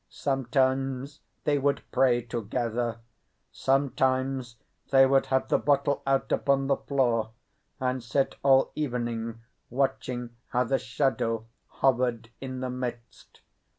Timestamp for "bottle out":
5.59-6.31